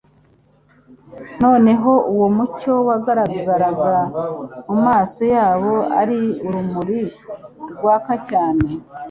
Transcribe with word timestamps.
noneho 1.43 1.91
uwo 2.13 2.27
mucyo 2.35 2.73
wagaragaraga 2.87 3.91
mu 4.67 4.77
maso 4.87 5.21
yabo 5.35 5.73
ari 5.99 6.19
urumuri 6.45 6.99
rwaka 7.73 8.13
cyane. 8.29 8.67